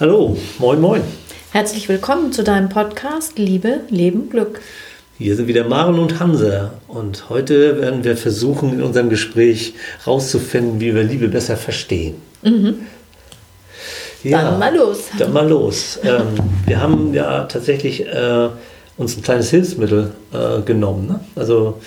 [0.00, 1.02] Hallo, moin, moin.
[1.52, 4.62] Herzlich willkommen zu deinem Podcast Liebe, Leben, Glück.
[5.18, 10.80] Hier sind wieder Maren und Hanse und heute werden wir versuchen, in unserem Gespräch herauszufinden,
[10.80, 12.14] wie wir Liebe besser verstehen.
[12.40, 12.86] Mhm.
[14.22, 15.00] Ja, dann mal los.
[15.18, 15.98] Dann mal los.
[16.02, 16.28] Ähm,
[16.64, 18.48] wir haben ja tatsächlich äh,
[18.96, 21.08] uns ein kleines Hilfsmittel äh, genommen.
[21.08, 21.20] Ne?
[21.36, 21.78] Also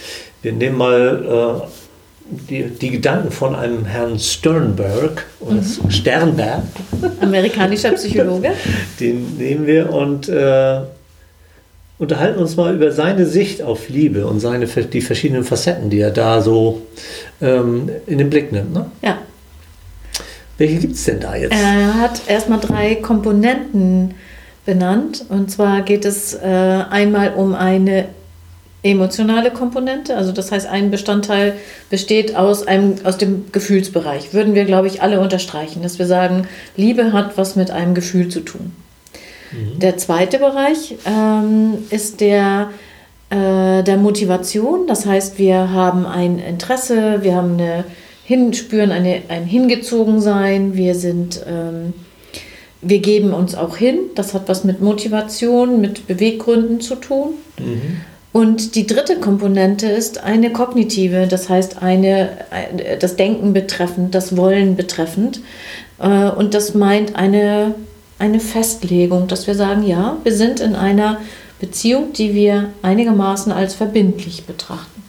[0.43, 1.82] wir nehmen mal äh,
[2.25, 5.91] die, die Gedanken von einem Herrn Sternberg oder mhm.
[5.91, 6.63] Sternberg.
[7.21, 8.51] Amerikanischer Psychologe.
[8.99, 10.81] Den nehmen wir und äh,
[11.99, 16.11] unterhalten uns mal über seine Sicht auf Liebe und seine, die verschiedenen Facetten, die er
[16.11, 16.81] da so
[17.41, 18.73] ähm, in den Blick nimmt.
[18.73, 18.85] Ne?
[19.01, 19.17] Ja.
[20.57, 21.53] Welche gibt es denn da jetzt?
[21.53, 24.13] Er hat erstmal drei Komponenten
[24.65, 25.25] benannt.
[25.29, 26.39] Und zwar geht es äh,
[26.89, 28.05] einmal um eine
[28.83, 30.15] emotionale Komponente.
[30.15, 31.55] Also das heißt, ein Bestandteil
[31.89, 34.33] besteht aus, einem, aus dem Gefühlsbereich.
[34.33, 38.27] Würden wir, glaube ich, alle unterstreichen, dass wir sagen, Liebe hat was mit einem Gefühl
[38.27, 38.73] zu tun.
[39.51, 39.79] Mhm.
[39.79, 42.69] Der zweite Bereich ähm, ist der
[43.33, 44.85] äh, der Motivation.
[44.85, 47.83] Das heißt, wir haben ein Interesse, wir haben eine
[48.25, 51.93] hin, spüren eine, ein Hingezogensein, wir sind, ähm,
[52.81, 53.97] wir geben uns auch hin.
[54.15, 57.33] Das hat was mit Motivation, mit Beweggründen zu tun.
[57.57, 58.01] Mhm.
[58.33, 62.29] Und die dritte Komponente ist eine kognitive, das heißt eine,
[62.99, 65.39] das Denken betreffend, das Wollen betreffend.
[65.99, 67.75] Äh, und das meint eine,
[68.17, 71.19] eine Festlegung, dass wir sagen, ja, wir sind in einer
[71.59, 75.03] Beziehung, die wir einigermaßen als verbindlich betrachten.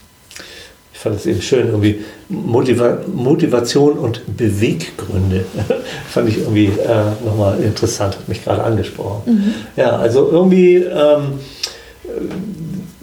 [0.93, 5.47] Ich fand es eben schön, irgendwie Motiva Motivation und Beweggründe
[6.09, 9.23] fand ich irgendwie äh, nochmal interessant, hat mich gerade angesprochen.
[9.27, 9.55] Mhm.
[9.77, 11.41] Ja, also irgendwie ähm,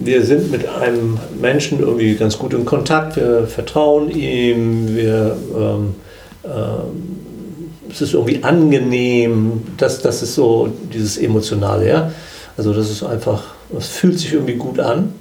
[0.04, 5.96] wir sind mit einem Menschen irgendwie ganz gut in Kontakt, wir vertrauen ihm, wir, ähm,
[6.44, 12.12] äh, es ist irgendwie angenehm, das, das ist so dieses Emotionale, ja.
[12.58, 13.44] Also das ist einfach,
[13.78, 15.14] es fühlt sich irgendwie gut an.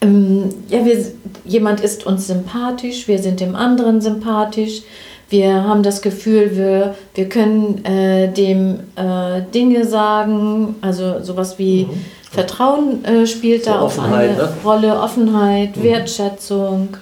[0.00, 1.04] Ähm, ja, wir,
[1.44, 4.82] jemand ist uns sympathisch, wir sind dem anderen sympathisch.
[5.30, 11.84] Wir haben das Gefühl, wir, wir können äh, dem äh, Dinge sagen, also sowas wie,
[11.84, 14.52] mhm Vertrauen äh, spielt so da auch eine ne?
[14.64, 15.82] Rolle, Offenheit, mhm.
[15.84, 16.96] Wertschätzung.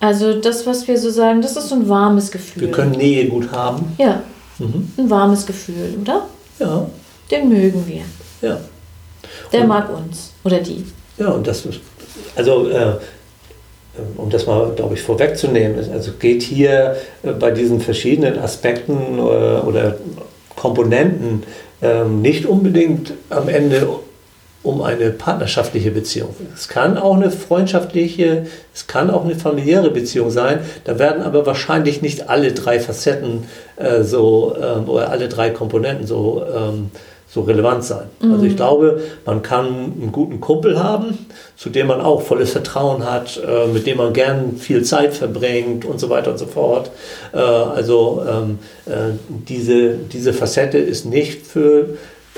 [0.00, 2.62] Also das, was wir so sagen, das ist so ein warmes Gefühl.
[2.62, 3.94] Wir können Nähe gut haben.
[3.96, 4.22] Ja,
[4.58, 4.90] mhm.
[4.98, 6.26] ein warmes Gefühl, oder?
[6.58, 6.86] Ja.
[7.30, 8.02] Den mögen wir.
[8.46, 8.58] Ja.
[9.52, 10.84] Der und, mag uns oder die.
[11.18, 11.80] Ja, und das ist,
[12.34, 12.94] also äh,
[14.16, 19.20] um das mal, glaube ich, vorwegzunehmen, also geht hier äh, bei diesen verschiedenen Aspekten äh,
[19.20, 19.96] oder
[20.54, 21.42] Komponenten
[21.82, 23.88] ähm, nicht unbedingt am Ende
[24.66, 26.34] um eine partnerschaftliche Beziehung.
[26.54, 30.60] Es kann auch eine freundschaftliche, es kann auch eine familiäre Beziehung sein.
[30.84, 33.44] Da werden aber wahrscheinlich nicht alle drei Facetten
[33.76, 36.90] äh, so ähm, oder alle drei Komponenten so, ähm,
[37.28, 38.08] so relevant sein.
[38.20, 38.32] Mhm.
[38.32, 41.16] Also ich glaube, man kann einen guten Kumpel haben,
[41.56, 45.84] zu dem man auch volles Vertrauen hat, äh, mit dem man gern viel Zeit verbringt
[45.84, 46.90] und so weiter und so fort.
[47.32, 51.90] Äh, also ähm, äh, diese, diese Facette ist nicht für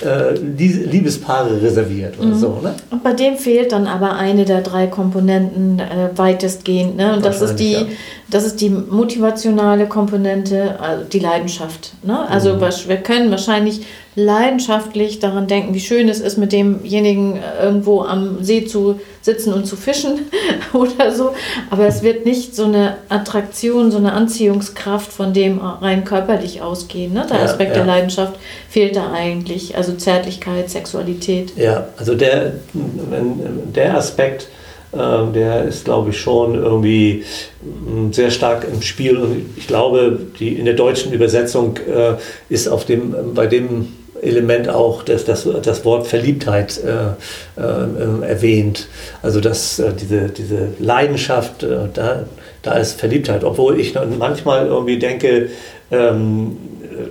[0.03, 2.39] äh, Liebespaare reserviert oder mhm.
[2.39, 2.61] so.
[2.63, 2.75] Ne?
[2.91, 6.97] Und bei dem fehlt dann aber eine der drei Komponenten äh, weitestgehend.
[6.97, 7.15] Ne?
[7.15, 7.87] Und das ist, die, ja.
[8.31, 11.93] das ist die motivationale Komponente, also die Leidenschaft.
[12.03, 12.29] Ne?
[12.29, 12.61] Also mhm.
[12.61, 13.87] wir können wahrscheinlich
[14.19, 19.53] leidenschaftlich daran denken, wie schön es ist, mit demjenigen äh, irgendwo am See zu sitzen
[19.53, 20.23] und zu fischen
[20.73, 21.31] oder so.
[21.71, 27.13] Aber es wird nicht so eine Attraktion, so eine Anziehungskraft von dem rein körperlich ausgehen.
[27.13, 27.27] Ne?
[27.31, 27.77] Der ja, Aspekt ja.
[27.77, 28.35] der Leidenschaft
[28.69, 29.77] fehlt da eigentlich.
[29.77, 31.53] Also Zärtlichkeit, Sexualität.
[31.57, 34.49] Ja, also der, der Aspekt,
[34.93, 37.23] äh, der ist, glaube ich, schon irgendwie
[37.63, 39.17] mm, sehr stark im Spiel.
[39.17, 42.15] Und ich glaube, die, in der deutschen Übersetzung äh,
[42.49, 43.93] ist auf dem, bei dem
[44.23, 48.89] Element auch das, das, das Wort Verliebtheit äh, äh, erwähnt.
[49.23, 52.25] Also dass äh, diese, diese Leidenschaft, äh, da,
[52.63, 53.45] da ist Verliebtheit.
[53.45, 55.51] Obwohl ich manchmal irgendwie denke,
[55.91, 56.57] ähm,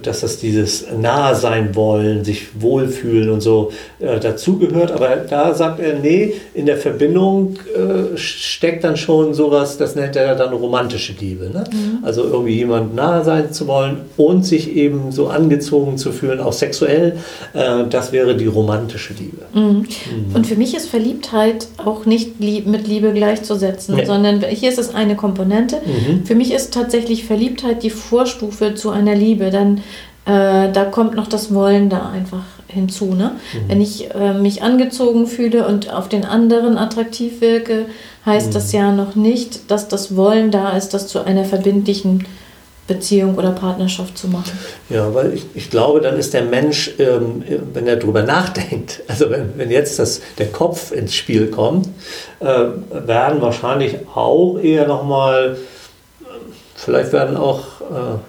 [0.02, 4.92] dass das dieses Nahe sein wollen, sich wohlfühlen und so äh, dazugehört.
[4.92, 10.16] Aber da sagt er, nee, in der Verbindung äh, steckt dann schon sowas, das nennt
[10.16, 11.50] er dann romantische Liebe.
[11.50, 11.64] Ne?
[11.72, 12.04] Mhm.
[12.04, 16.54] Also irgendwie jemand nahe sein zu wollen und sich eben so angezogen zu fühlen, auch
[16.54, 17.18] sexuell,
[17.54, 19.42] äh, das wäre die romantische Liebe.
[19.54, 19.62] Mhm.
[19.62, 19.86] Mhm.
[20.36, 24.06] Und für mich ist Verliebtheit auch nicht lieb, mit Liebe gleichzusetzen, nee.
[24.06, 25.78] sondern hier ist es eine Komponente.
[25.86, 26.26] Mhm.
[26.26, 29.50] Für mich ist tatsächlich Verliebtheit die Vorstufe zu einer Liebe.
[29.50, 29.77] Dann
[30.26, 33.14] äh, da kommt noch das Wollen da einfach hinzu.
[33.14, 33.32] Ne?
[33.54, 33.70] Mhm.
[33.70, 37.86] Wenn ich äh, mich angezogen fühle und auf den anderen attraktiv wirke,
[38.26, 38.54] heißt mhm.
[38.54, 42.26] das ja noch nicht, dass das Wollen da ist, das zu einer verbindlichen
[42.88, 44.58] Beziehung oder Partnerschaft zu machen.
[44.90, 49.30] Ja, weil ich, ich glaube, dann ist der Mensch, ähm, wenn er darüber nachdenkt, also
[49.30, 51.88] wenn, wenn jetzt das, der Kopf ins Spiel kommt,
[52.40, 55.58] äh, werden wahrscheinlich auch eher nochmal,
[56.76, 58.20] vielleicht werden auch äh,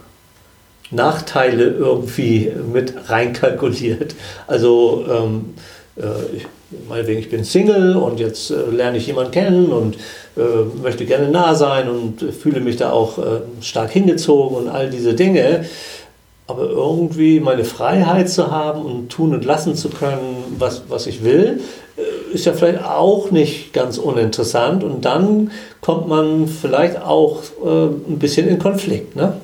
[0.91, 4.15] Nachteile irgendwie mit reinkalkuliert.
[4.47, 5.55] Also ähm,
[5.97, 6.47] äh, ich,
[6.89, 9.97] meinetwegen, ich bin Single und jetzt äh, lerne ich jemanden kennen und
[10.37, 10.41] äh,
[10.83, 15.15] möchte gerne nah sein und fühle mich da auch äh, stark hingezogen und all diese
[15.15, 15.65] Dinge.
[16.47, 21.23] Aber irgendwie meine Freiheit zu haben und tun und lassen zu können, was, was ich
[21.23, 21.61] will,
[21.99, 24.83] äh, ist ja vielleicht auch nicht ganz uninteressant.
[24.83, 25.51] Und dann
[25.83, 29.17] kommt man vielleicht auch äh, ein bisschen in Konflikt.
[29.17, 29.35] Ne?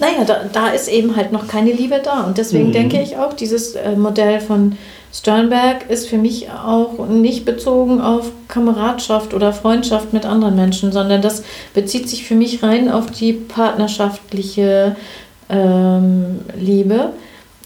[0.00, 2.24] Naja, da, da ist eben halt noch keine Liebe da.
[2.24, 2.72] Und deswegen mhm.
[2.72, 4.76] denke ich auch, dieses Modell von
[5.12, 11.20] Sternberg ist für mich auch nicht bezogen auf Kameradschaft oder Freundschaft mit anderen Menschen, sondern
[11.20, 11.42] das
[11.74, 14.94] bezieht sich für mich rein auf die partnerschaftliche
[15.48, 17.10] ähm, Liebe,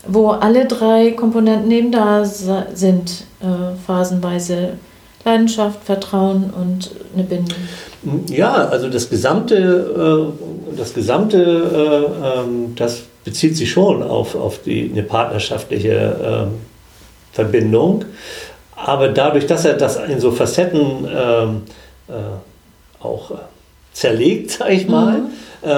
[0.07, 4.75] wo alle drei Komponenten eben da sind, äh, phasenweise
[5.25, 7.56] Leidenschaft, Vertrauen und eine Bindung.
[8.29, 14.61] Ja, also das gesamte, äh, das gesamte, äh, ähm, das bezieht sich schon auf, auf
[14.62, 16.49] die, eine partnerschaftliche ähm,
[17.32, 18.05] Verbindung.
[18.76, 21.62] Aber dadurch, dass er das in so Facetten ähm,
[22.09, 23.32] äh, auch
[23.93, 25.69] zerlegt, sag ich mal, mhm.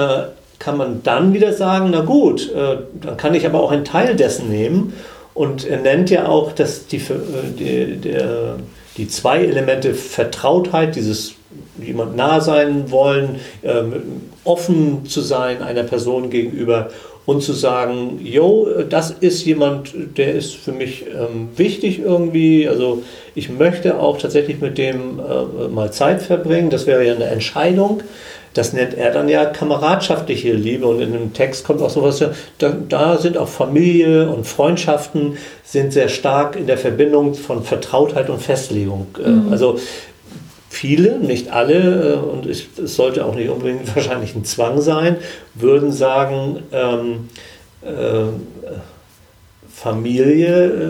[0.59, 4.49] kann man dann wieder sagen, na gut, dann kann ich aber auch einen Teil dessen
[4.49, 4.93] nehmen.
[5.33, 6.99] Und er nennt ja auch, dass die,
[7.59, 8.17] die, die,
[8.97, 11.35] die zwei Elemente Vertrautheit, dieses
[11.81, 13.93] jemand nah sein wollen, ähm,
[14.43, 16.89] offen zu sein einer Person gegenüber
[17.27, 22.69] und zu sagen, yo, das ist jemand, der ist für mich ähm, wichtig irgendwie.
[22.69, 23.03] Also
[23.35, 26.69] ich möchte auch tatsächlich mit dem äh, mal Zeit verbringen.
[26.69, 28.01] Das wäre ja eine Entscheidung.
[28.57, 32.23] Das nennt er dann ja kameradschaftliche Liebe und in dem Text kommt auch sowas,
[32.57, 38.29] da, da sind auch Familie und Freundschaften sind sehr stark in der Verbindung von Vertrautheit
[38.31, 39.07] und Festlegung.
[39.23, 39.51] Äh, mhm.
[39.51, 39.79] Also
[40.69, 45.17] viele, nicht alle, äh, und es sollte auch nicht unbedingt wahrscheinlich ein Zwang sein,
[45.53, 47.29] würden sagen, ähm,
[47.83, 48.23] äh,
[49.71, 50.89] Familie, äh,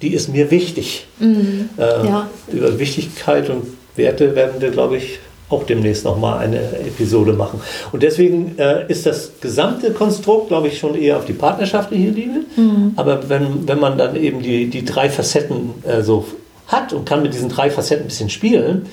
[0.00, 1.06] die ist mir wichtig.
[1.18, 2.30] Mhm, äh, ja.
[2.50, 3.66] Über Wichtigkeit und
[3.96, 5.18] Werte werden wir, glaube ich,
[5.54, 7.60] auch demnächst nochmal eine Episode machen.
[7.92, 12.40] Und deswegen äh, ist das gesamte Konstrukt, glaube ich, schon eher auf die partnerschaftliche Liebe.
[12.56, 12.92] Mhm.
[12.96, 16.26] Aber wenn, wenn man dann eben die, die drei Facetten äh, so
[16.66, 18.86] hat und kann mit diesen drei Facetten ein bisschen spielen,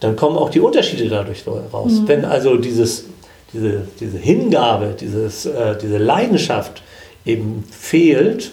[0.00, 1.92] dann kommen auch die Unterschiede dadurch raus.
[1.92, 2.08] Mhm.
[2.08, 3.04] Wenn also dieses,
[3.52, 6.82] diese, diese Hingabe, dieses, äh, diese Leidenschaft
[7.24, 8.52] eben fehlt,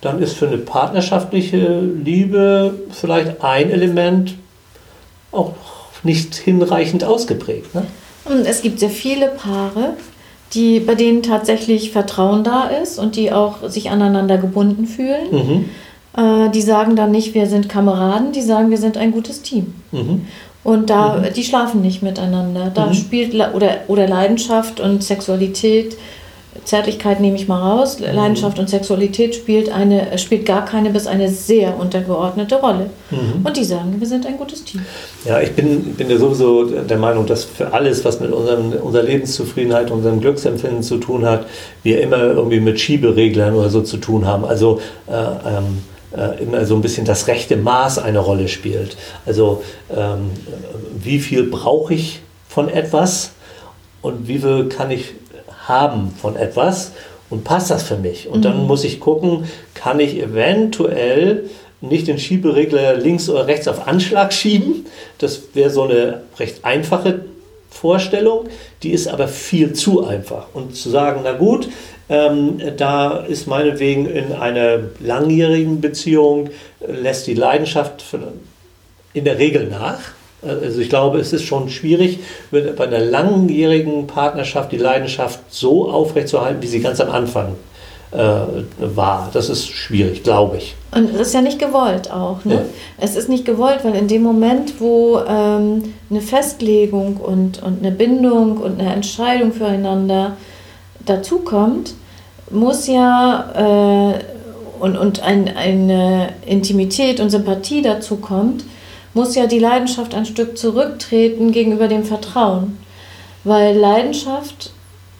[0.00, 4.34] dann ist für eine partnerschaftliche Liebe vielleicht ein Element
[5.30, 5.52] auch
[6.02, 7.74] nicht hinreichend ausgeprägt.
[7.74, 7.86] Ne?
[8.24, 9.94] Und es gibt sehr viele Paare,
[10.54, 15.30] die, bei denen tatsächlich Vertrauen da ist und die auch sich aneinander gebunden fühlen.
[15.30, 15.64] Mhm.
[16.16, 19.74] Äh, die sagen dann nicht, wir sind Kameraden, die sagen, wir sind ein gutes Team.
[19.92, 20.26] Mhm.
[20.62, 21.32] Und da, mhm.
[21.34, 22.70] die schlafen nicht miteinander.
[22.74, 22.94] Da mhm.
[22.94, 25.96] spielt oder, oder Leidenschaft und Sexualität,
[26.64, 28.06] Zärtlichkeit nehme ich mal raus, mhm.
[28.14, 32.90] Leidenschaft und Sexualität spielt, eine, spielt gar keine bis eine sehr untergeordnete Rolle.
[33.10, 33.44] Mhm.
[33.44, 34.84] Und die sagen, wir sind ein gutes Team.
[35.24, 39.02] Ja, ich bin, bin ja sowieso der Meinung, dass für alles, was mit unserem, unserer
[39.02, 41.46] Lebenszufriedenheit, unserem Glücksempfinden zu tun hat,
[41.82, 44.44] wir immer irgendwie mit Schiebereglern oder so zu tun haben.
[44.44, 45.82] Also äh, ähm,
[46.16, 48.96] äh, immer so ein bisschen das rechte Maß eine Rolle spielt.
[49.26, 49.62] Also
[49.94, 50.30] ähm,
[51.02, 53.32] wie viel brauche ich von etwas
[54.02, 55.14] und wie viel kann ich
[55.64, 56.92] haben von etwas
[57.28, 58.28] und passt das für mich?
[58.28, 58.42] Und mhm.
[58.42, 61.48] dann muss ich gucken, kann ich eventuell
[61.80, 64.86] nicht den Schieberegler links oder rechts auf Anschlag schieben.
[65.18, 67.20] Das wäre so eine recht einfache
[67.70, 68.48] Vorstellung,
[68.82, 70.48] die ist aber viel zu einfach.
[70.52, 71.68] Und zu sagen, na gut,
[72.08, 76.50] ähm, da ist meinetwegen in einer langjährigen Beziehung,
[76.80, 78.04] äh, lässt die Leidenschaft
[79.14, 80.00] in der Regel nach.
[80.42, 82.20] Also ich glaube, es ist schon schwierig,
[82.50, 87.56] bei einer langjährigen Partnerschaft die Leidenschaft so aufrechtzuerhalten, wie sie ganz am Anfang
[88.12, 88.18] äh,
[88.78, 89.30] war.
[89.32, 90.74] Das ist schwierig, glaube ich.
[90.92, 92.44] Und es ist ja nicht gewollt auch.
[92.44, 92.54] Ne?
[92.54, 92.60] Ja.
[92.98, 97.92] Es ist nicht gewollt, weil in dem Moment, wo ähm, eine Festlegung und, und eine
[97.92, 100.36] Bindung und eine Entscheidung füreinander
[101.06, 101.94] dazukommt,
[102.50, 104.18] muss ja äh,
[104.80, 108.64] und, und ein, eine Intimität und Sympathie dazu kommt,
[109.14, 112.78] muss ja die Leidenschaft ein Stück zurücktreten gegenüber dem Vertrauen.
[113.44, 114.72] Weil Leidenschaft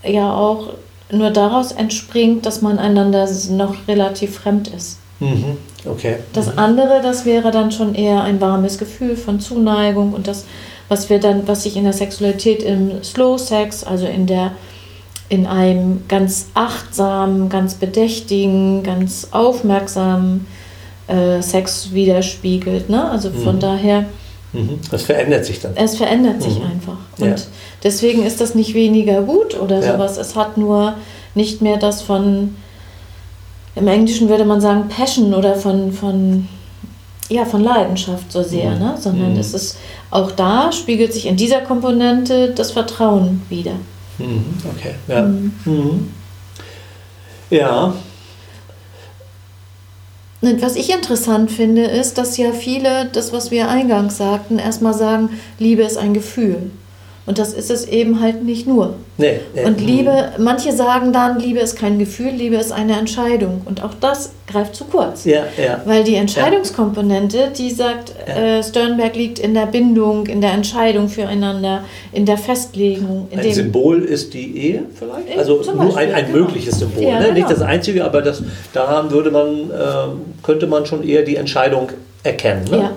[0.05, 0.75] ja auch
[1.11, 4.99] nur daraus entspringt, dass man einander noch relativ fremd ist.
[5.19, 5.57] Mhm.
[5.85, 6.17] Okay.
[6.33, 6.59] Das mhm.
[6.59, 10.45] andere, das wäre dann schon eher ein warmes Gefühl von Zuneigung und das,
[10.89, 14.53] was wir dann, was sich in der Sexualität im Slow Sex, also in der
[15.29, 20.47] in einem ganz achtsamen, ganz bedächtigen, ganz aufmerksamen
[21.11, 22.89] äh, Sex widerspiegelt.
[22.89, 23.11] Ne?
[23.11, 23.61] Also von Mhm.
[23.61, 24.05] daher,
[24.53, 24.81] Mhm.
[24.91, 25.73] Das verändert sich dann.
[25.77, 26.65] es verändert sich Mhm.
[26.67, 26.97] einfach.
[27.19, 27.45] Und Ja.
[27.85, 29.93] deswegen ist das nicht weniger gut oder Ja.
[29.93, 30.17] sowas.
[30.17, 30.95] Es hat nur
[31.37, 32.57] nicht mehr das von,
[33.77, 36.49] im Englischen würde man sagen, Passion oder von, von,
[37.29, 38.79] ja, von Leidenschaft so sehr, Mhm.
[38.81, 38.95] ne?
[38.99, 39.39] sondern Mhm.
[39.39, 39.77] es ist
[40.11, 43.75] auch da spiegelt sich in dieser Komponente das Vertrauen wieder.
[44.19, 44.45] Mhm.
[44.77, 45.31] Okay, ja.
[47.51, 47.95] Ja,
[50.43, 55.29] Was ich interessant finde, ist, dass ja viele, das was wir eingangs sagten, erstmal sagen,
[55.59, 56.71] Liebe ist ein Gefühl.
[57.27, 58.95] Und das ist es eben halt nicht nur.
[59.19, 59.41] nee.
[59.55, 59.65] nee.
[59.65, 59.87] Und Mhm.
[59.87, 63.61] Liebe, manche sagen dann, Liebe ist kein Gefühl, Liebe ist eine Entscheidung.
[63.67, 65.27] Und auch das greift zu kurz.
[65.27, 65.81] Ja, ja.
[65.85, 68.59] Weil die Entscheidungskomponente, die sagt, Ja.
[68.59, 73.29] äh, Sternberg liegt in der Bindung, in der Entscheidung füreinander, in der Festlegung.
[73.31, 75.37] In Ein Symbol ist die Ehe vielleicht?
[75.37, 76.39] Äh, Also zum nur ein, Beispiel, ein genau.
[76.39, 77.03] mögliches Symbol.
[77.03, 77.27] Ja, ne?
[77.33, 77.49] Nicht genau.
[77.51, 81.91] das einzige, aber das, daran würde man, ähm, könnte man schon eher die Entscheidung
[82.23, 82.65] erkennen.
[82.71, 82.77] Ne?
[82.79, 82.93] Ja.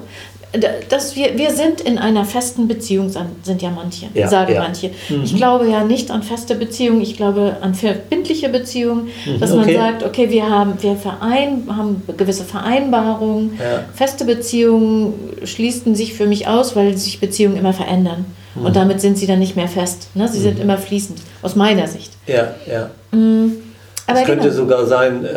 [0.90, 3.10] Dass wir, wir sind in einer festen Beziehung,
[3.42, 4.62] sind ja manche, Ja, sagen ja.
[4.62, 4.92] manche.
[5.10, 5.24] Mhm.
[5.24, 9.62] Ich glaube ja nicht an feste Beziehungen, ich glaube an verbindliche Beziehungen, Mhm, dass man
[9.64, 9.76] okay.
[9.76, 13.84] sagt, okay, wir haben, wir verein, haben gewisse Vereinbarungen, Ja.
[13.96, 18.26] feste Beziehungen schließen sich für mich aus, weil sich Beziehungen immer verändern.
[18.54, 18.66] Mhm.
[18.68, 20.10] Und damit sind sie dann nicht mehr fest.
[20.14, 20.28] Ne?
[20.28, 22.12] Sie sind immer fließend, aus meiner Sicht.
[22.28, 22.92] Ja, ja.
[23.12, 23.54] Mhm.
[24.06, 24.54] Es könnte genau.
[24.56, 25.30] sogar sein, äh,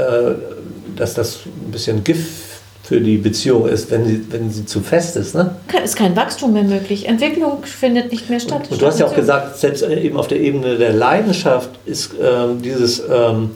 [0.96, 2.45] dass das ein bisschen Gift
[2.86, 5.34] für die Beziehung ist, wenn sie, wenn sie zu fest ist.
[5.34, 5.56] Ne?
[5.82, 7.08] Ist kein Wachstum mehr möglich.
[7.08, 8.68] Entwicklung findet nicht mehr statt.
[8.70, 12.62] Und du hast ja auch gesagt, selbst eben auf der Ebene der Leidenschaft ist ähm,
[12.62, 13.50] dieses, ähm,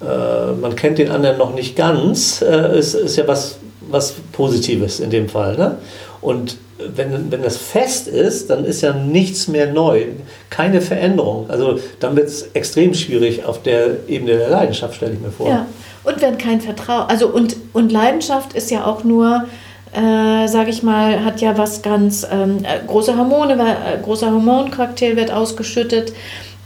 [0.00, 4.98] äh, man kennt den anderen noch nicht ganz, äh, ist, ist ja was, was Positives
[4.98, 5.56] in dem Fall.
[5.56, 5.78] Ne?
[6.20, 6.56] Und
[6.96, 10.06] wenn, wenn das fest ist, dann ist ja nichts mehr neu,
[10.50, 11.48] keine Veränderung.
[11.48, 15.48] Also dann wird es extrem schwierig auf der Ebene der Leidenschaft, stelle ich mir vor.
[15.48, 15.66] Ja,
[16.04, 19.44] und wenn kein Vertrauen, also und, und Leidenschaft ist ja auch nur,
[19.92, 24.30] äh, sage ich mal, hat ja was ganz, ähm, äh, große Hormone, weil, äh, großer
[24.30, 26.12] Hormoncocktail wird ausgeschüttet.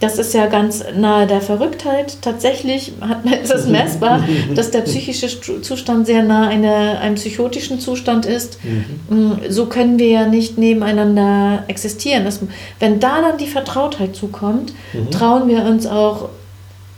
[0.01, 2.19] Das ist ja ganz nahe der Verrücktheit.
[2.23, 4.23] Tatsächlich hat, ist es messbar,
[4.55, 5.29] dass der psychische
[5.61, 8.59] Zustand sehr nah eine, einem psychotischen Zustand ist.
[9.11, 12.25] Mm, So können wir ja nicht nebeneinander existieren.
[12.25, 12.41] Das,
[12.79, 14.73] wenn da dann die Vertrautheit zukommt,
[15.11, 16.29] trauen wir uns auch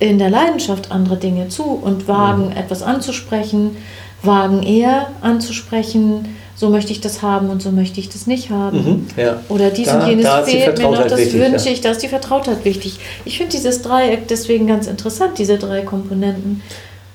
[0.00, 3.76] in der Leidenschaft andere Dinge zu und wagen etwas anzusprechen,
[4.23, 8.78] wagen eher anzusprechen, so möchte ich das haben und so möchte ich das nicht haben.
[8.78, 9.42] Mhm, ja.
[9.49, 11.73] Oder dies Da- und jenes fehlt mir noch, das wichtig, wünsche ja.
[11.73, 12.99] ich, da ist die Vertrautheit wichtig.
[13.25, 16.62] Ich finde dieses Dreieck deswegen ganz interessant, diese drei Komponenten.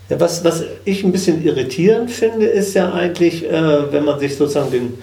[0.09, 4.35] Ja, was, was ich ein bisschen irritierend finde, ist ja eigentlich, äh, wenn man sich
[4.35, 4.93] sozusagen den,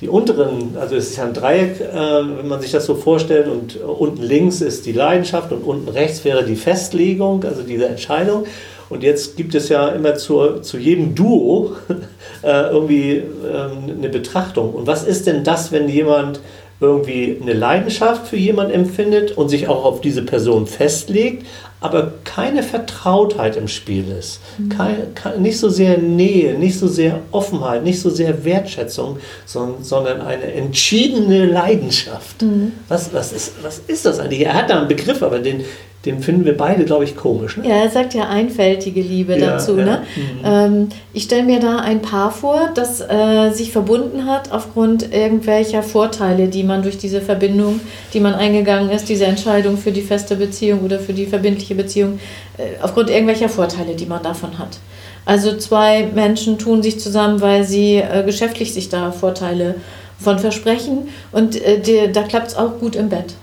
[0.00, 3.48] die unteren, also es ist ja ein Dreieck, äh, wenn man sich das so vorstellt
[3.48, 7.86] und äh, unten links ist die Leidenschaft und unten rechts wäre die Festlegung, also diese
[7.86, 8.44] Entscheidung.
[8.88, 11.72] Und jetzt gibt es ja immer zu, zu jedem Duo
[12.42, 14.74] äh, irgendwie ähm, eine Betrachtung.
[14.74, 16.40] Und was ist denn das, wenn jemand
[16.78, 21.46] irgendwie eine Leidenschaft für jemanden empfindet und sich auch auf diese Person festlegt,
[21.86, 24.40] aber keine Vertrautheit im Spiel ist.
[24.76, 29.82] Kein, kein, nicht so sehr Nähe, nicht so sehr Offenheit, nicht so sehr Wertschätzung, sondern,
[29.82, 32.42] sondern eine entschiedene Leidenschaft.
[32.88, 34.44] Was, was, ist, was ist das eigentlich?
[34.44, 35.64] Er hat da einen Begriff, aber den,
[36.06, 37.56] den finden wir beide, glaube ich, komisch.
[37.56, 37.68] Ne?
[37.68, 39.76] Ja, er sagt ja einfältige Liebe Ja, dazu.
[39.76, 39.84] ja.
[39.84, 40.02] Ne?
[40.44, 45.82] Ähm, ich stelle mir da ein Paar vor, das äh, sich verbunden hat aufgrund irgendwelcher
[45.82, 47.80] Vorteile, die man durch diese Verbindung,
[48.14, 52.20] die man eingegangen ist, diese Entscheidung für die feste Beziehung oder für die verbindliche Beziehung,
[52.56, 54.78] äh, aufgrund irgendwelcher Vorteile, die man davon hat.
[55.24, 59.74] Also zwei Menschen tun sich zusammen, weil sie äh, geschäftlich sich da Vorteile
[60.20, 63.34] von versprechen und äh, die, da klappt es auch gut im Bett.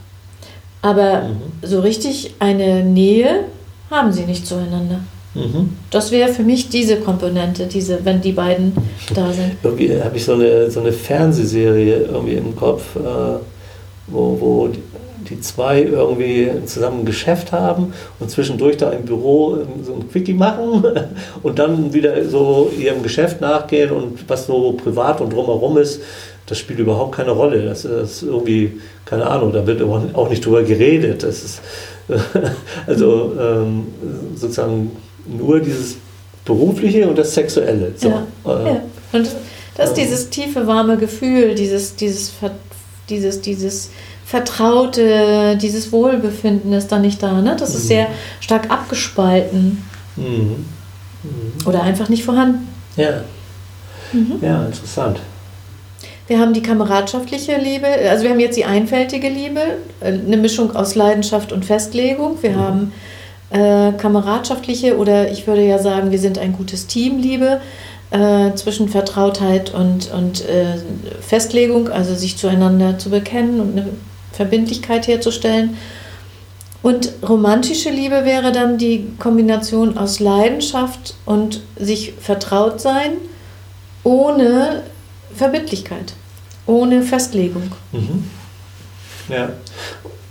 [0.83, 1.29] Aber
[1.61, 3.45] so richtig eine Nähe
[3.89, 4.99] haben sie nicht zueinander.
[5.33, 5.77] Mhm.
[5.89, 8.73] Das wäre für mich diese Komponente, diese, wenn die beiden
[9.15, 9.55] da sind.
[9.63, 12.99] Irgendwie habe ich so eine, so eine Fernsehserie irgendwie im Kopf, äh,
[14.07, 14.83] wo, wo die,
[15.29, 20.09] die zwei irgendwie zusammen ein Geschäft haben und zwischendurch da im Büro ähm, so ein
[20.09, 20.83] Quickie machen
[21.43, 26.01] und dann wieder so ihrem Geschäft nachgehen und was so privat und drumherum ist,
[26.47, 27.65] das spielt überhaupt keine Rolle.
[27.65, 31.23] Das ist irgendwie, keine Ahnung, da wird auch nicht drüber geredet.
[31.23, 31.61] Das ist
[32.87, 33.87] also ähm,
[34.35, 34.91] sozusagen
[35.25, 35.95] nur dieses
[36.45, 37.93] Berufliche und das Sexuelle.
[37.95, 38.09] So.
[38.09, 38.81] Ja, Äh, ja.
[39.13, 39.29] Und
[39.75, 42.33] das ist dieses tiefe, warme Gefühl, dieses, dieses,
[43.09, 43.89] dieses, dieses
[44.25, 47.41] Vertraute, dieses Wohlbefinden ist da nicht da.
[47.41, 47.55] Ne?
[47.57, 48.07] Das ist sehr
[48.39, 49.83] stark abgespalten
[50.15, 50.65] Mhm.
[51.65, 52.67] oder einfach nicht vorhanden.
[52.97, 53.21] Ja.
[54.11, 54.33] Mhm.
[54.41, 55.19] ja, interessant.
[56.27, 59.59] Wir haben die kameradschaftliche Liebe, also wir haben jetzt die einfältige Liebe,
[59.99, 62.41] äh, eine Mischung aus Leidenschaft und Festlegung.
[62.41, 62.59] Wir mhm.
[62.59, 62.93] haben
[63.49, 67.61] äh, kameradschaftliche oder ich würde ja sagen, wir sind ein gutes Team Liebe
[68.11, 70.77] äh, zwischen Vertrautheit und, und äh,
[71.21, 73.89] Festlegung, also sich zueinander zu bekennen und eine
[74.31, 75.77] Verbindlichkeit herzustellen.
[76.81, 83.13] Und romantische Liebe wäre dann die Kombination aus Leidenschaft und sich vertraut sein,
[84.03, 84.83] ohne
[85.35, 86.13] Verbindlichkeit,
[86.65, 87.71] ohne Festlegung.
[87.91, 88.29] Mhm.
[89.29, 89.49] Ja,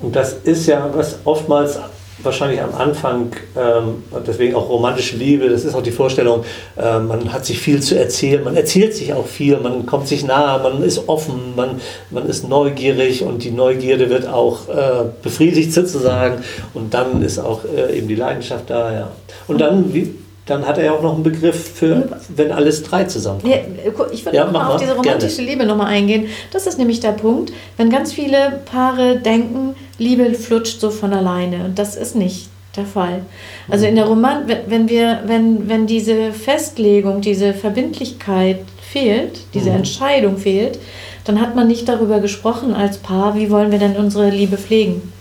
[0.01, 1.79] und das ist ja was oftmals
[2.25, 6.45] wahrscheinlich am Anfang, ähm, deswegen auch romantische Liebe, das ist auch die Vorstellung,
[6.77, 10.25] äh, man hat sich viel zu erzählen, man erzählt sich auch viel, man kommt sich
[10.25, 11.81] nahe, man ist offen, man,
[12.11, 16.43] man ist neugierig und die Neugierde wird auch äh, befriedigt sozusagen
[16.75, 18.93] und dann ist auch äh, eben die Leidenschaft da.
[18.93, 19.11] Ja.
[19.49, 20.15] Und dann, wie,
[20.47, 23.55] dann hat er ja auch noch einen Begriff für, wenn alles drei zusammenkommen.
[23.55, 25.51] Ja, ich würde ja, mal auf diese romantische gerne.
[25.51, 26.27] Liebe nochmal eingehen.
[26.53, 31.65] Das ist nämlich der Punkt, wenn ganz viele Paare denken, Liebe flutscht so von alleine.
[31.65, 33.23] Und das ist nicht der Fall.
[33.69, 39.77] Also in der Roman, wenn wir, wenn, wenn diese Festlegung, diese Verbindlichkeit fehlt, diese mhm.
[39.77, 40.79] Entscheidung fehlt,
[41.25, 45.13] dann hat man nicht darüber gesprochen als Paar, wie wollen wir denn unsere Liebe pflegen.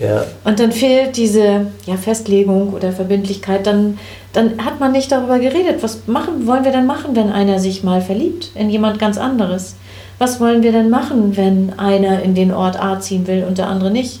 [0.00, 0.26] Ja.
[0.44, 3.98] Und dann fehlt diese ja, Festlegung oder Verbindlichkeit, dann,
[4.34, 5.82] dann hat man nicht darüber geredet.
[5.82, 9.76] Was machen, wollen wir denn machen, wenn einer sich mal verliebt in jemand ganz anderes?
[10.18, 13.68] Was wollen wir denn machen, wenn einer in den Ort A ziehen will und der
[13.68, 14.20] andere nicht?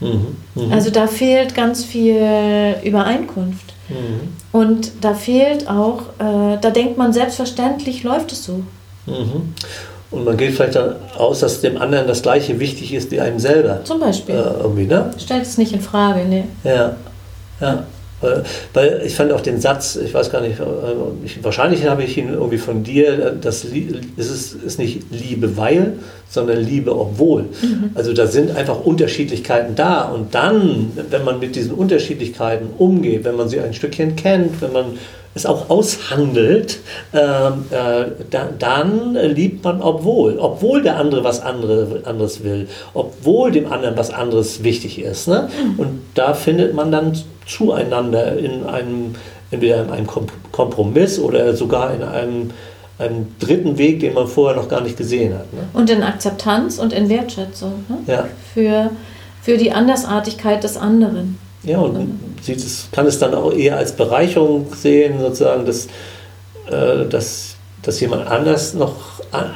[0.00, 0.36] Mhm.
[0.54, 0.72] Mhm.
[0.72, 3.74] Also da fehlt ganz viel Übereinkunft.
[3.88, 4.28] Mhm.
[4.52, 8.62] Und da fehlt auch, äh, da denkt man selbstverständlich, läuft es so.
[9.06, 9.54] Mhm.
[10.10, 13.82] Und man geht vielleicht aus, dass dem anderen das Gleiche wichtig ist wie einem selber.
[13.84, 14.34] Zum Beispiel.
[14.34, 15.10] Äh, irgendwie, ne?
[15.18, 16.44] Stellt es nicht in Frage, ne?
[16.64, 16.96] Ja.
[17.60, 17.84] ja.
[18.72, 20.56] Weil, ich fand auch den Satz, ich weiß gar nicht,
[21.24, 25.94] ich, wahrscheinlich habe ich ihn irgendwie von dir, das ist, ist nicht Liebe weil,
[26.28, 27.42] sondern Liebe obwohl.
[27.42, 27.90] Mhm.
[27.94, 30.02] Also da sind einfach Unterschiedlichkeiten da.
[30.02, 34.72] Und dann, wenn man mit diesen Unterschiedlichkeiten umgeht, wenn man sie ein Stückchen kennt, wenn
[34.72, 34.84] man
[35.34, 36.80] es auch aushandelt,
[37.14, 43.50] ähm, äh, da, dann liebt man obwohl, obwohl der andere was andere, anderes will, obwohl
[43.50, 45.28] dem anderen was anderes wichtig ist.
[45.28, 45.48] Ne?
[45.48, 45.78] Mhm.
[45.78, 47.16] Und da findet man dann
[47.46, 49.14] zueinander in einem,
[49.50, 50.06] entweder in einem
[50.52, 52.50] Kompromiss oder sogar in einem,
[52.98, 55.50] einem dritten Weg, den man vorher noch gar nicht gesehen hat.
[55.52, 55.60] Ne?
[55.72, 57.98] Und in Akzeptanz und in Wertschätzung ne?
[58.06, 58.26] ja.
[58.52, 58.90] für,
[59.40, 61.38] für die Andersartigkeit des anderen.
[61.64, 62.10] Ja, und
[62.42, 65.86] sieht es, kann es dann auch eher als Bereicherung sehen, sozusagen, dass,
[66.70, 69.12] äh, dass, dass jemand anders noch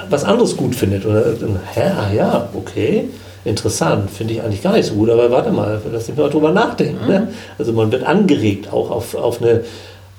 [0.09, 1.05] was anderes gut findet.
[1.05, 1.35] Oder,
[1.75, 3.09] hä, ah ja, okay,
[3.45, 6.53] interessant, finde ich eigentlich gar nicht so gut, aber warte mal, lass mich mal drüber
[6.53, 7.07] nachdenken.
[7.07, 7.21] Ne?
[7.21, 7.29] Mhm.
[7.59, 9.65] Also man wird angeregt auch auf, auf eine,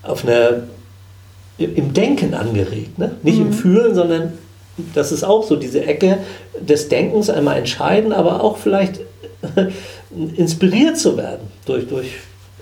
[0.04, 0.64] auf eine
[1.58, 3.16] im Denken angeregt, ne?
[3.24, 3.48] nicht mhm.
[3.48, 4.34] im Fühlen, sondern
[4.94, 6.20] das ist auch so diese Ecke
[6.60, 9.00] des Denkens einmal entscheiden, aber auch vielleicht
[10.36, 12.12] inspiriert zu werden durch, durch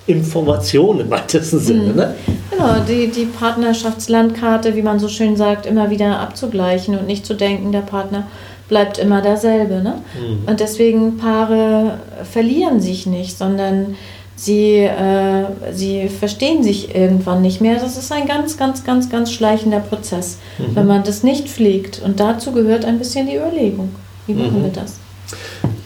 [0.07, 1.91] Informationen im weitesten Sinne.
[1.91, 1.95] Mhm.
[1.95, 2.15] Ne?
[2.51, 7.33] Genau, die, die Partnerschaftslandkarte, wie man so schön sagt, immer wieder abzugleichen und nicht zu
[7.33, 8.27] denken, der Partner
[8.67, 9.81] bleibt immer derselbe.
[9.81, 10.01] Ne?
[10.15, 10.47] Mhm.
[10.47, 11.99] Und deswegen Paare
[12.31, 13.95] verlieren sich nicht, sondern
[14.35, 17.75] sie, äh, sie verstehen sich irgendwann nicht mehr.
[17.75, 20.75] Das ist ein ganz, ganz, ganz, ganz schleichender Prozess, mhm.
[20.75, 22.01] wenn man das nicht pflegt.
[22.03, 23.89] Und dazu gehört ein bisschen die Überlegung.
[24.27, 24.65] Wie machen mhm.
[24.65, 24.99] wir das?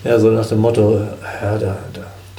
[0.03, 0.97] Ja, so nach dem Motto,
[1.41, 1.77] ja, da,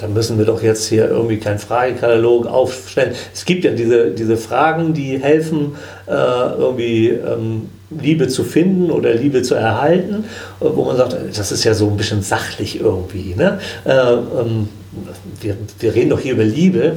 [0.00, 3.14] da, müssen wir doch jetzt hier irgendwie keinen Fragekatalog aufstellen.
[3.34, 9.14] Es gibt ja diese, diese Fragen, die helfen, äh, irgendwie ähm, Liebe zu finden oder
[9.14, 10.24] Liebe zu erhalten,
[10.60, 13.34] äh, wo man sagt, das ist ja so ein bisschen sachlich irgendwie.
[13.34, 13.58] Ne?
[13.84, 14.68] Äh, ähm,
[15.40, 16.96] wir, wir reden doch hier über Liebe.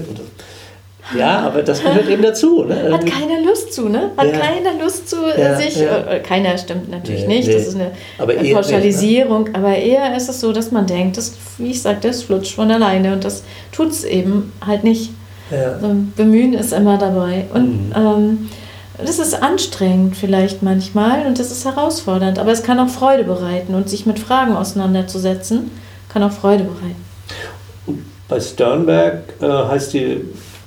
[1.17, 2.63] Ja, aber das gehört eben dazu.
[2.63, 2.91] Ne?
[2.91, 4.11] Hat keiner Lust zu, ne?
[4.15, 4.39] Hat ja.
[4.39, 5.75] keiner Lust zu äh, ja, sich.
[5.75, 5.97] Ja.
[6.05, 7.47] Äh, keiner stimmt natürlich nee, nicht.
[7.47, 7.53] Nee.
[7.55, 9.43] Das ist eine aber Pauschalisierung.
[9.43, 9.59] Nicht, ne?
[9.59, 12.71] Aber eher ist es so, dass man denkt, das, wie ich sagte, das flutscht von
[12.71, 15.11] alleine und das tut es eben halt nicht.
[15.51, 17.45] Also Bemühen ist immer dabei.
[17.53, 17.93] Und mhm.
[17.95, 18.49] ähm,
[18.97, 23.75] das ist anstrengend vielleicht manchmal und das ist herausfordernd, aber es kann auch Freude bereiten
[23.75, 25.71] und sich mit Fragen auseinanderzusetzen,
[26.09, 27.03] kann auch Freude bereiten.
[28.27, 30.21] Bei Sternberg äh, heißt die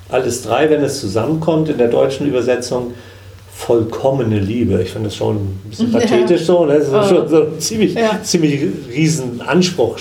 [0.09, 2.93] alles drei, wenn es zusammenkommt, in der deutschen Übersetzung
[3.53, 4.81] vollkommene Liebe.
[4.81, 6.65] Ich finde das schon ein bisschen pathetisch so.
[6.65, 6.77] Ne?
[6.77, 7.03] Das ist oh.
[7.03, 8.21] schon so ein ziemlich, ja.
[8.21, 9.97] ziemlich riesen Anspruch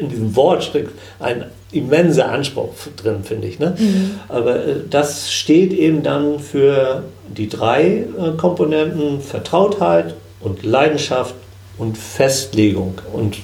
[0.00, 3.58] in diesem Wort steckt ein immenser Anspruch drin, finde ich.
[3.58, 3.76] Ne?
[3.78, 4.20] Mhm.
[4.28, 7.04] Aber äh, das steht eben dann für
[7.36, 11.34] die drei äh, Komponenten Vertrautheit und Leidenschaft
[11.76, 13.38] und Festlegung und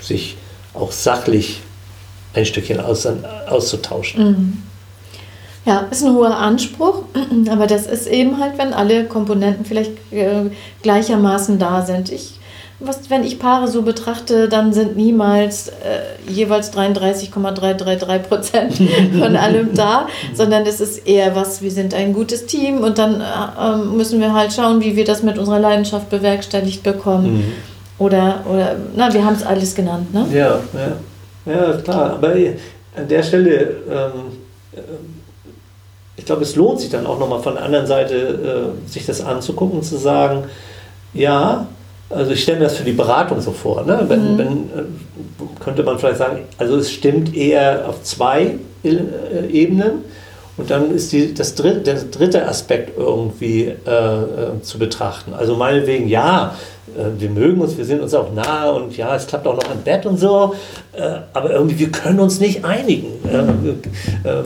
[0.00, 0.36] sich
[0.74, 1.60] auch sachlich
[2.34, 3.06] ein Stückchen aus,
[3.46, 4.24] auszutauschen.
[4.24, 4.62] Mhm.
[5.66, 7.02] Ja, ist ein hoher Anspruch,
[7.50, 10.48] aber das ist eben halt, wenn alle Komponenten vielleicht äh,
[10.82, 12.12] gleichermaßen da sind.
[12.12, 12.38] Ich,
[12.78, 18.74] was, wenn ich Paare so betrachte, dann sind niemals äh, jeweils 33,333 Prozent
[19.18, 23.20] von allem da, sondern es ist eher was, wir sind ein gutes Team und dann
[23.20, 27.38] äh, müssen wir halt schauen, wie wir das mit unserer Leidenschaft bewerkstelligt bekommen.
[27.38, 27.52] Mhm.
[27.98, 30.26] Oder, oder, na, wir haben es alles genannt, ne?
[30.30, 32.12] Ja, ja, ja, klar.
[32.12, 34.36] Aber an der Stelle, ähm,
[34.72, 34.80] äh,
[36.16, 39.20] ich glaube, es lohnt sich dann auch nochmal von der anderen Seite, äh, sich das
[39.24, 40.44] anzugucken und zu sagen,
[41.12, 41.66] ja,
[42.08, 43.84] also ich stelle mir das für die Beratung so vor.
[43.84, 44.04] Ne?
[44.08, 44.38] Wenn, mhm.
[44.38, 50.04] wenn, äh, könnte man vielleicht sagen, also es stimmt eher auf zwei äh, Ebenen.
[50.56, 55.34] Und dann ist die, das dritte, der dritte Aspekt irgendwie äh, äh, zu betrachten.
[55.34, 56.54] Also meinetwegen, ja,
[57.18, 59.82] wir mögen uns, wir sind uns auch nahe und ja, es klappt auch noch im
[59.82, 60.54] Bett und so,
[60.92, 63.08] äh, aber irgendwie, wir können uns nicht einigen.
[63.28, 64.44] Äh,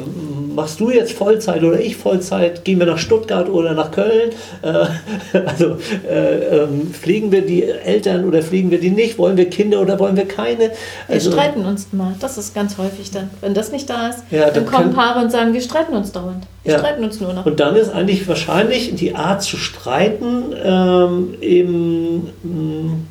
[0.54, 2.64] machst du jetzt Vollzeit oder ich Vollzeit?
[2.64, 4.30] Gehen wir nach Stuttgart oder nach Köln?
[4.62, 5.76] also
[6.08, 9.18] ähm, fliegen wir die Eltern oder fliegen wir die nicht?
[9.18, 10.70] Wollen wir Kinder oder wollen wir keine?
[11.08, 13.30] Also, wir streiten uns mal, das ist ganz häufig dann.
[13.40, 16.12] Wenn das nicht da ist, ja, dann, dann kommen Paare und sagen, wir streiten uns
[16.12, 16.46] dauernd.
[16.62, 16.78] Wir ja.
[16.78, 17.46] streiten uns nur noch.
[17.46, 23.06] Und dann ist eigentlich wahrscheinlich die Art zu streiten ähm, eben Mm,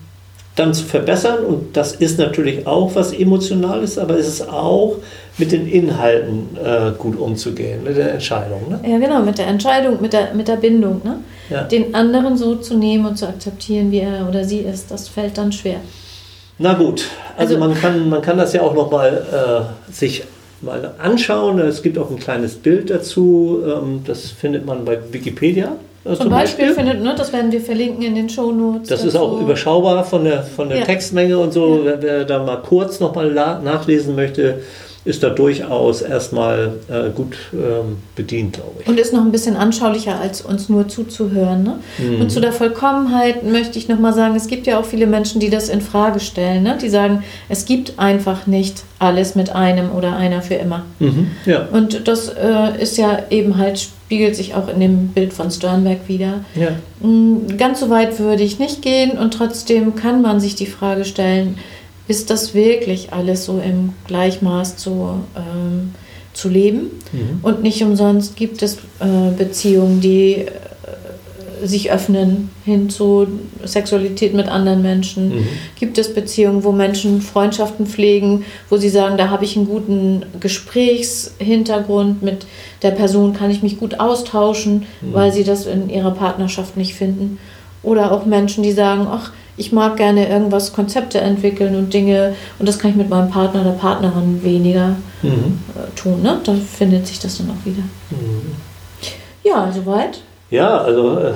[0.55, 1.45] dann zu verbessern.
[1.45, 4.97] Und das ist natürlich auch was Emotionales, aber es ist auch
[5.39, 8.61] mit den Inhalten äh, gut umzugehen, mit der Entscheidung.
[8.69, 8.79] Ne?
[8.87, 11.01] Ja, genau, mit der Entscheidung, mit der, mit der Bindung.
[11.03, 11.19] Ne?
[11.49, 11.63] Ja.
[11.63, 15.37] Den anderen so zu nehmen und zu akzeptieren, wie er oder sie ist, das fällt
[15.37, 15.79] dann schwer.
[16.57, 17.05] Na gut,
[17.37, 20.23] also, also man, kann, man kann das ja auch nochmal äh, sich
[20.61, 21.59] mal anschauen.
[21.59, 25.71] Es gibt auch ein kleines Bild dazu, ähm, das findet man bei Wikipedia.
[26.03, 28.89] Zum, zum Beispiel, Beispiel, findet, ne, das werden wir verlinken in den Shownotes.
[28.89, 29.07] Das dazu.
[29.07, 30.85] ist auch überschaubar von der, von der ja.
[30.85, 31.77] Textmenge und so.
[31.77, 31.85] Ja.
[31.85, 34.61] Wer, wer, da mal kurz nochmal nachlesen möchte,
[35.05, 38.87] ist da durchaus erstmal äh, gut ähm, bedient, glaube ich.
[38.87, 41.63] Und ist noch ein bisschen anschaulicher, als uns nur zuzuhören.
[41.63, 41.79] Ne?
[41.97, 42.21] Mhm.
[42.21, 45.49] Und zu der Vollkommenheit möchte ich nochmal sagen, es gibt ja auch viele Menschen, die
[45.49, 46.63] das in Frage stellen.
[46.63, 46.77] Ne?
[46.81, 50.85] Die sagen, es gibt einfach nicht alles mit einem oder einer für immer.
[50.99, 51.31] Mhm.
[51.45, 51.67] Ja.
[51.71, 56.07] Und das äh, ist ja eben halt, spiegelt sich auch in dem Bild von Sternberg
[56.07, 56.41] wieder.
[56.55, 56.71] Ja.
[57.07, 61.05] Mm, ganz so weit würde ich nicht gehen und trotzdem kann man sich die Frage
[61.05, 61.57] stellen,
[62.09, 65.93] ist das wirklich alles so im Gleichmaß zu, ähm,
[66.33, 66.89] zu leben.
[67.11, 67.39] Mhm.
[67.43, 70.47] Und nicht umsonst gibt es äh, Beziehungen, die äh,
[71.67, 73.27] sich öffnen hin zu
[73.63, 75.29] Sexualität mit anderen Menschen.
[75.35, 75.47] Mhm.
[75.79, 80.25] Gibt es Beziehungen, wo Menschen Freundschaften pflegen, wo sie sagen, da habe ich einen guten
[80.39, 82.47] Gesprächshintergrund, mit
[82.81, 85.13] der Person kann ich mich gut austauschen, mhm.
[85.13, 87.37] weil sie das in ihrer Partnerschaft nicht finden.
[87.83, 92.67] Oder auch Menschen, die sagen, ach, ich mag gerne irgendwas, Konzepte entwickeln und Dinge und
[92.67, 95.59] das kann ich mit meinem Partner oder Partnerin weniger mhm.
[95.75, 96.21] äh, tun.
[96.21, 96.39] Ne?
[96.43, 97.83] Da findet sich das dann auch wieder.
[98.09, 98.55] Mhm.
[99.43, 100.21] Ja, soweit.
[100.49, 101.33] Ja, also äh,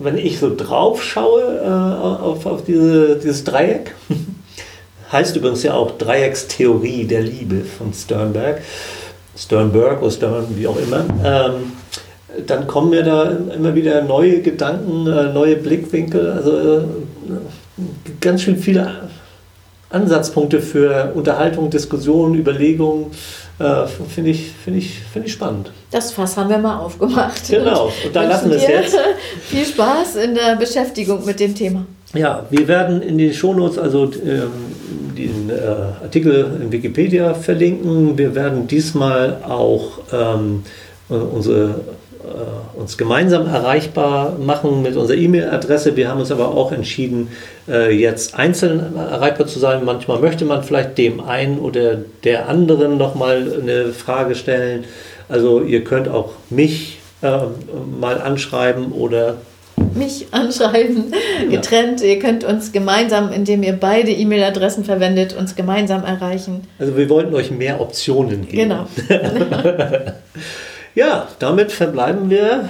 [0.00, 3.94] wenn ich so drauf schaue äh, auf, auf diese, dieses Dreieck,
[5.12, 8.62] heißt übrigens ja auch Dreieckstheorie der Liebe von Sternberg,
[9.36, 11.04] Sternberg oder Stern, wie auch immer.
[11.24, 11.72] Ähm,
[12.48, 16.84] dann kommen mir da immer wieder neue Gedanken, neue Blickwinkel, also
[18.20, 19.08] ganz schön viele
[19.90, 23.10] Ansatzpunkte für Unterhaltung, Diskussion, Überlegung.
[23.58, 25.70] Äh, Finde ich, find ich, find ich spannend.
[25.92, 27.48] Das Fass haben wir mal aufgemacht.
[27.48, 28.96] Genau, und da lassen wir es jetzt.
[29.42, 31.86] Viel Spaß in der Beschäftigung mit dem Thema.
[32.14, 34.50] Ja, wir werden in die Shownotes also ähm,
[35.16, 38.18] den äh, Artikel in Wikipedia verlinken.
[38.18, 40.64] Wir werden diesmal auch ähm,
[41.08, 41.80] unsere
[42.24, 45.94] äh, uns gemeinsam erreichbar machen mit unserer E-Mail-Adresse.
[45.94, 47.28] Wir haben uns aber auch entschieden,
[47.68, 49.84] äh, jetzt einzeln erreichbar zu sein.
[49.84, 54.84] Manchmal möchte man vielleicht dem einen oder der anderen nochmal eine Frage stellen.
[55.28, 57.38] Also ihr könnt auch mich äh,
[58.00, 59.36] mal anschreiben oder
[59.94, 61.12] mich anschreiben,
[61.50, 62.00] getrennt.
[62.00, 62.06] Ja.
[62.06, 66.62] Ihr könnt uns gemeinsam, indem ihr beide E-Mail-Adressen verwendet, uns gemeinsam erreichen.
[66.78, 68.70] Also wir wollten euch mehr Optionen geben.
[68.70, 68.86] Genau.
[70.94, 72.68] Ja, damit verbleiben wir.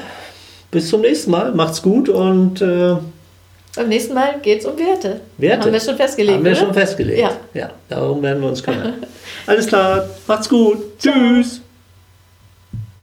[0.70, 1.52] Bis zum nächsten Mal.
[1.52, 2.60] Macht's gut und.
[2.60, 2.96] Äh,
[3.76, 5.20] beim nächsten Mal geht es um Werte.
[5.36, 5.64] Werte.
[5.64, 6.36] Haben wir schon festgelegt.
[6.36, 6.60] Haben wir oder?
[6.60, 7.18] schon festgelegt.
[7.18, 7.32] Ja.
[7.54, 7.70] ja.
[7.88, 8.94] Darum werden wir uns kümmern.
[9.46, 10.08] Alles klar.
[10.26, 10.98] Macht's gut.
[10.98, 11.60] Tschüss.